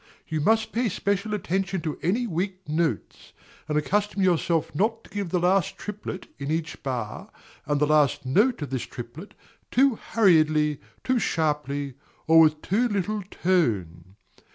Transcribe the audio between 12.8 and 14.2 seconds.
little tone.